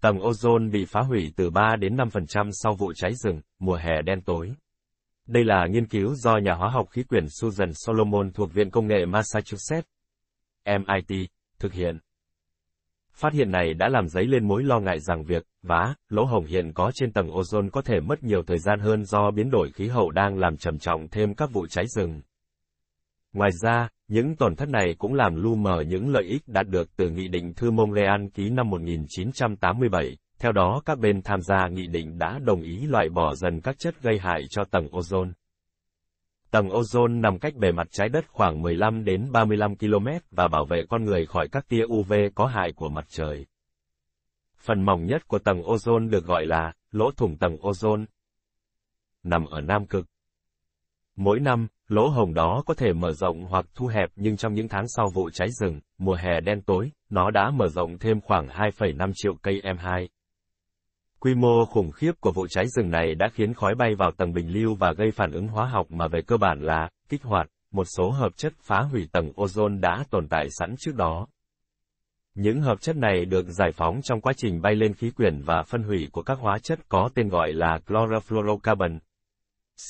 tầng 0.00 0.18
ozone 0.18 0.70
bị 0.70 0.84
phá 0.84 1.00
hủy 1.00 1.32
từ 1.36 1.50
3 1.50 1.76
đến 1.76 1.96
5% 1.96 2.50
sau 2.52 2.74
vụ 2.74 2.92
cháy 2.96 3.14
rừng, 3.14 3.40
mùa 3.58 3.76
hè 3.76 4.02
đen 4.02 4.20
tối. 4.20 4.52
Đây 5.26 5.44
là 5.44 5.66
nghiên 5.70 5.86
cứu 5.86 6.14
do 6.14 6.36
nhà 6.36 6.54
hóa 6.54 6.70
học 6.70 6.86
khí 6.90 7.02
quyển 7.02 7.26
Susan 7.40 7.70
Solomon 7.74 8.32
thuộc 8.32 8.52
Viện 8.52 8.70
Công 8.70 8.86
nghệ 8.86 9.06
Massachusetts, 9.06 9.88
MIT, 10.66 11.28
thực 11.58 11.72
hiện. 11.72 11.98
Phát 13.14 13.32
hiện 13.32 13.50
này 13.50 13.74
đã 13.74 13.88
làm 13.88 14.08
dấy 14.08 14.26
lên 14.26 14.48
mối 14.48 14.64
lo 14.64 14.80
ngại 14.80 15.00
rằng 15.00 15.24
việc 15.24 15.46
vá, 15.62 15.94
lỗ 16.08 16.24
hổng 16.24 16.44
hiện 16.44 16.72
có 16.72 16.90
trên 16.94 17.12
tầng 17.12 17.28
ozone 17.28 17.70
có 17.70 17.82
thể 17.82 18.00
mất 18.00 18.22
nhiều 18.22 18.42
thời 18.42 18.58
gian 18.58 18.80
hơn 18.80 19.04
do 19.04 19.30
biến 19.30 19.50
đổi 19.50 19.70
khí 19.74 19.88
hậu 19.88 20.10
đang 20.10 20.38
làm 20.38 20.56
trầm 20.56 20.78
trọng 20.78 21.08
thêm 21.08 21.34
các 21.34 21.50
vụ 21.52 21.66
cháy 21.66 21.84
rừng. 21.88 22.20
Ngoài 23.32 23.50
ra, 23.62 23.88
những 24.08 24.36
tổn 24.36 24.56
thất 24.56 24.68
này 24.68 24.94
cũng 24.98 25.14
làm 25.14 25.42
lu 25.42 25.54
mờ 25.54 25.80
những 25.80 26.08
lợi 26.08 26.24
ích 26.24 26.42
đạt 26.46 26.68
được 26.68 26.96
từ 26.96 27.10
Nghị 27.10 27.28
định 27.28 27.54
Thư 27.54 27.70
Montreal 27.70 28.26
ký 28.34 28.50
năm 28.50 28.70
1987. 28.70 30.16
Theo 30.38 30.52
đó 30.52 30.82
các 30.84 30.98
bên 30.98 31.22
tham 31.22 31.40
gia 31.40 31.68
nghị 31.68 31.86
định 31.86 32.18
đã 32.18 32.38
đồng 32.38 32.62
ý 32.62 32.86
loại 32.86 33.08
bỏ 33.08 33.34
dần 33.34 33.60
các 33.60 33.78
chất 33.78 34.02
gây 34.02 34.18
hại 34.18 34.42
cho 34.50 34.64
tầng 34.64 34.86
ozone. 34.86 35.32
Tầng 36.50 36.68
ozone 36.68 37.20
nằm 37.20 37.38
cách 37.38 37.54
bề 37.56 37.72
mặt 37.72 37.86
trái 37.90 38.08
đất 38.08 38.24
khoảng 38.28 38.62
15 38.62 39.04
đến 39.04 39.32
35 39.32 39.76
km 39.76 40.06
và 40.30 40.48
bảo 40.48 40.64
vệ 40.64 40.82
con 40.88 41.04
người 41.04 41.26
khỏi 41.26 41.48
các 41.52 41.68
tia 41.68 41.84
UV 41.84 42.12
có 42.34 42.46
hại 42.46 42.72
của 42.72 42.88
mặt 42.88 43.04
trời. 43.08 43.46
Phần 44.58 44.82
mỏng 44.82 45.06
nhất 45.06 45.28
của 45.28 45.38
tầng 45.38 45.62
ozone 45.62 46.10
được 46.10 46.24
gọi 46.24 46.46
là 46.46 46.72
lỗ 46.90 47.10
thủng 47.10 47.36
tầng 47.36 47.56
ozone. 47.56 48.04
Nằm 49.22 49.44
ở 49.44 49.60
Nam 49.60 49.86
Cực. 49.86 50.06
Mỗi 51.22 51.40
năm, 51.40 51.66
lỗ 51.88 52.08
hồng 52.08 52.34
đó 52.34 52.62
có 52.66 52.74
thể 52.74 52.92
mở 52.92 53.12
rộng 53.12 53.44
hoặc 53.44 53.66
thu 53.74 53.86
hẹp 53.86 54.10
nhưng 54.16 54.36
trong 54.36 54.54
những 54.54 54.68
tháng 54.68 54.84
sau 54.88 55.10
vụ 55.14 55.30
cháy 55.30 55.48
rừng, 55.60 55.80
mùa 55.98 56.14
hè 56.14 56.40
đen 56.40 56.60
tối, 56.62 56.90
nó 57.10 57.30
đã 57.30 57.50
mở 57.50 57.68
rộng 57.68 57.98
thêm 57.98 58.20
khoảng 58.20 58.48
2,5 58.48 59.12
triệu 59.14 59.34
cây 59.42 59.60
M2. 59.64 60.06
Quy 61.18 61.34
mô 61.34 61.64
khủng 61.64 61.90
khiếp 61.90 62.12
của 62.20 62.32
vụ 62.32 62.46
cháy 62.50 62.64
rừng 62.68 62.90
này 62.90 63.14
đã 63.14 63.28
khiến 63.34 63.54
khói 63.54 63.74
bay 63.74 63.94
vào 63.94 64.10
tầng 64.10 64.32
bình 64.32 64.52
lưu 64.52 64.74
và 64.74 64.92
gây 64.92 65.10
phản 65.10 65.32
ứng 65.32 65.48
hóa 65.48 65.66
học 65.66 65.90
mà 65.90 66.08
về 66.08 66.20
cơ 66.26 66.36
bản 66.36 66.62
là 66.62 66.88
kích 67.08 67.22
hoạt 67.22 67.46
một 67.72 67.84
số 67.84 68.10
hợp 68.10 68.36
chất 68.36 68.52
phá 68.62 68.80
hủy 68.80 69.08
tầng 69.12 69.32
ozone 69.36 69.80
đã 69.80 70.04
tồn 70.10 70.28
tại 70.28 70.46
sẵn 70.50 70.74
trước 70.78 70.94
đó. 70.94 71.26
Những 72.34 72.60
hợp 72.60 72.80
chất 72.80 72.96
này 72.96 73.24
được 73.24 73.46
giải 73.48 73.70
phóng 73.72 74.00
trong 74.02 74.20
quá 74.20 74.32
trình 74.36 74.60
bay 74.60 74.74
lên 74.74 74.94
khí 74.94 75.10
quyển 75.10 75.42
và 75.42 75.62
phân 75.62 75.82
hủy 75.82 76.08
của 76.12 76.22
các 76.22 76.38
hóa 76.38 76.58
chất 76.58 76.78
có 76.88 77.10
tên 77.14 77.28
gọi 77.28 77.52
là 77.52 77.78
chlorofluorocarbon, 77.86 78.98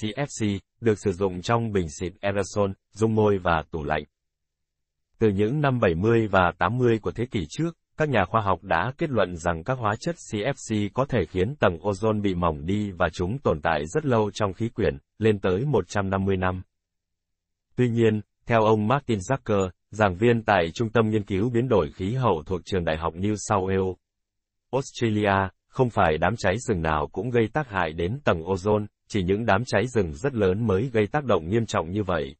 CFC, 0.00 0.58
được 0.80 0.98
sử 0.98 1.12
dụng 1.12 1.42
trong 1.42 1.72
bình 1.72 1.88
xịt 1.88 2.12
aerosol, 2.20 2.70
dung 2.92 3.14
môi 3.14 3.38
và 3.38 3.62
tủ 3.70 3.84
lạnh. 3.84 4.04
Từ 5.18 5.28
những 5.28 5.60
năm 5.60 5.80
70 5.80 6.28
và 6.28 6.52
80 6.58 6.98
của 6.98 7.12
thế 7.12 7.26
kỷ 7.26 7.46
trước, 7.48 7.76
các 7.96 8.08
nhà 8.08 8.24
khoa 8.24 8.40
học 8.40 8.62
đã 8.62 8.92
kết 8.98 9.10
luận 9.10 9.36
rằng 9.36 9.64
các 9.64 9.78
hóa 9.78 9.94
chất 10.00 10.16
CFC 10.32 10.88
có 10.94 11.04
thể 11.04 11.24
khiến 11.24 11.54
tầng 11.56 11.78
ozone 11.78 12.22
bị 12.22 12.34
mỏng 12.34 12.66
đi 12.66 12.90
và 12.90 13.08
chúng 13.12 13.38
tồn 13.38 13.60
tại 13.60 13.86
rất 13.86 14.04
lâu 14.06 14.30
trong 14.30 14.52
khí 14.52 14.68
quyển, 14.68 14.98
lên 15.18 15.38
tới 15.38 15.64
150 15.64 16.36
năm. 16.36 16.62
Tuy 17.76 17.88
nhiên, 17.88 18.20
theo 18.46 18.62
ông 18.62 18.88
Martin 18.88 19.18
Zucker, 19.18 19.70
giảng 19.90 20.16
viên 20.16 20.42
tại 20.42 20.70
Trung 20.74 20.90
tâm 20.90 21.10
Nghiên 21.10 21.24
cứu 21.24 21.50
Biến 21.50 21.68
đổi 21.68 21.90
Khí 21.92 22.14
hậu 22.14 22.42
thuộc 22.46 22.60
Trường 22.64 22.84
Đại 22.84 22.96
học 22.96 23.14
New 23.14 23.34
South 23.36 23.70
Wales, 23.70 23.94
Australia, 24.70 25.48
không 25.68 25.90
phải 25.90 26.18
đám 26.18 26.36
cháy 26.36 26.54
rừng 26.58 26.82
nào 26.82 27.08
cũng 27.12 27.30
gây 27.30 27.48
tác 27.52 27.68
hại 27.68 27.92
đến 27.92 28.20
tầng 28.24 28.42
ozone, 28.42 28.86
chỉ 29.12 29.22
những 29.22 29.46
đám 29.46 29.62
cháy 29.66 29.86
rừng 29.86 30.14
rất 30.14 30.34
lớn 30.34 30.66
mới 30.66 30.90
gây 30.92 31.06
tác 31.06 31.24
động 31.24 31.48
nghiêm 31.48 31.66
trọng 31.66 31.90
như 31.90 32.02
vậy. 32.02 32.36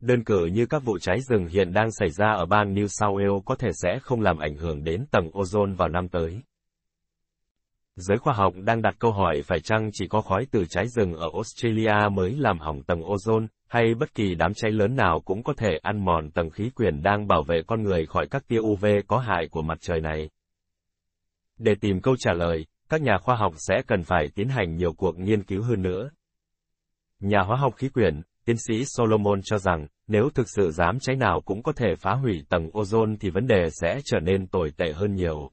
Đơn 0.00 0.24
cử 0.24 0.46
như 0.46 0.66
các 0.66 0.84
vụ 0.84 0.98
cháy 0.98 1.20
rừng 1.20 1.46
hiện 1.46 1.72
đang 1.72 1.92
xảy 1.92 2.10
ra 2.10 2.32
ở 2.32 2.46
bang 2.46 2.74
New 2.74 2.86
South 2.86 3.18
Wales 3.18 3.40
có 3.40 3.54
thể 3.54 3.68
sẽ 3.82 3.98
không 4.02 4.20
làm 4.20 4.38
ảnh 4.38 4.56
hưởng 4.56 4.84
đến 4.84 5.04
tầng 5.10 5.30
ozone 5.30 5.74
vào 5.74 5.88
năm 5.88 6.08
tới. 6.08 6.42
Giới 7.96 8.18
khoa 8.18 8.34
học 8.34 8.54
đang 8.56 8.82
đặt 8.82 8.96
câu 8.98 9.12
hỏi 9.12 9.42
phải 9.42 9.60
chăng 9.60 9.90
chỉ 9.92 10.06
có 10.08 10.20
khói 10.20 10.46
từ 10.50 10.64
cháy 10.64 10.88
rừng 10.88 11.14
ở 11.14 11.28
Australia 11.34 12.08
mới 12.12 12.36
làm 12.36 12.58
hỏng 12.58 12.82
tầng 12.82 13.00
ozone, 13.00 13.46
hay 13.68 13.94
bất 13.94 14.14
kỳ 14.14 14.34
đám 14.34 14.54
cháy 14.54 14.72
lớn 14.72 14.96
nào 14.96 15.20
cũng 15.24 15.42
có 15.42 15.54
thể 15.56 15.78
ăn 15.82 16.04
mòn 16.04 16.30
tầng 16.30 16.50
khí 16.50 16.70
quyển 16.70 17.02
đang 17.02 17.26
bảo 17.26 17.42
vệ 17.42 17.62
con 17.66 17.82
người 17.82 18.06
khỏi 18.06 18.26
các 18.30 18.48
tia 18.48 18.58
UV 18.58 18.86
có 19.06 19.18
hại 19.18 19.48
của 19.50 19.62
mặt 19.62 19.78
trời 19.80 20.00
này. 20.00 20.30
Để 21.58 21.74
tìm 21.80 22.00
câu 22.00 22.16
trả 22.18 22.32
lời, 22.32 22.66
các 22.88 23.02
nhà 23.02 23.18
khoa 23.18 23.36
học 23.36 23.52
sẽ 23.56 23.82
cần 23.86 24.02
phải 24.02 24.28
tiến 24.34 24.48
hành 24.48 24.76
nhiều 24.76 24.92
cuộc 24.92 25.18
nghiên 25.18 25.42
cứu 25.42 25.62
hơn 25.62 25.82
nữa. 25.82 26.10
Nhà 27.20 27.40
hóa 27.40 27.56
học 27.56 27.74
khí 27.76 27.88
quyển, 27.88 28.22
tiến 28.44 28.56
sĩ 28.56 28.84
Solomon 28.86 29.40
cho 29.44 29.58
rằng, 29.58 29.86
nếu 30.06 30.30
thực 30.34 30.46
sự 30.56 30.70
dám 30.70 30.98
cháy 31.00 31.16
nào 31.16 31.40
cũng 31.44 31.62
có 31.62 31.72
thể 31.72 31.94
phá 31.98 32.12
hủy 32.12 32.44
tầng 32.48 32.70
ozone 32.70 33.16
thì 33.20 33.30
vấn 33.30 33.46
đề 33.46 33.68
sẽ 33.70 34.00
trở 34.04 34.20
nên 34.20 34.46
tồi 34.46 34.70
tệ 34.76 34.92
hơn 34.92 35.14
nhiều. 35.14 35.50